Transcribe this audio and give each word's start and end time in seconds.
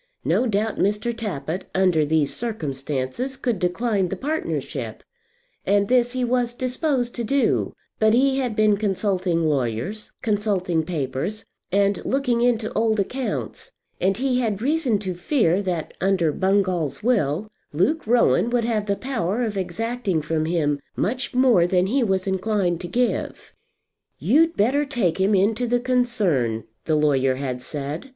No 0.25 0.47
doubt 0.47 0.79
Mr. 0.79 1.15
Tappitt, 1.15 1.69
under 1.75 2.03
these 2.07 2.33
circumstances, 2.35 3.37
could 3.37 3.59
decline 3.59 4.09
the 4.09 4.15
partnership; 4.15 5.03
and 5.63 5.89
this 5.89 6.13
he 6.13 6.25
was 6.25 6.55
disposed 6.55 7.13
to 7.13 7.23
do; 7.23 7.73
but 7.99 8.15
he 8.15 8.39
had 8.39 8.55
been 8.55 8.77
consulting 8.77 9.43
lawyers, 9.43 10.13
consulting 10.23 10.81
papers, 10.81 11.45
and 11.71 12.03
looking 12.03 12.41
into 12.41 12.73
old 12.73 12.99
accounts, 12.99 13.73
and 13.99 14.17
he 14.17 14.39
had 14.39 14.59
reason 14.59 14.97
to 14.97 15.13
fear, 15.13 15.61
that 15.61 15.93
under 16.01 16.31
Bungall's 16.33 17.03
will, 17.03 17.51
Luke 17.71 18.07
Rowan 18.07 18.49
would 18.49 18.65
have 18.65 18.87
the 18.87 18.95
power 18.95 19.43
of 19.43 19.55
exacting 19.55 20.23
from 20.23 20.45
him 20.45 20.79
much 20.95 21.35
more 21.35 21.67
than 21.67 21.85
he 21.85 22.01
was 22.01 22.25
inclined 22.25 22.81
to 22.81 22.87
give. 22.87 23.53
"You'd 24.17 24.57
better 24.57 24.83
take 24.83 25.21
him 25.21 25.35
into 25.35 25.67
the 25.67 25.79
concern," 25.79 26.63
the 26.85 26.95
lawyer 26.95 27.35
had 27.35 27.61
said. 27.61 28.09